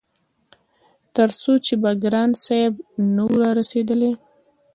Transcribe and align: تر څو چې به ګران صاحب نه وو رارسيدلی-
تر 1.15 1.29
څو 1.41 1.51
چې 1.65 1.73
به 1.81 1.91
ګران 2.03 2.29
صاحب 2.43 2.73
نه 3.15 3.23
وو 3.27 3.35
رارسيدلی- 3.41 4.15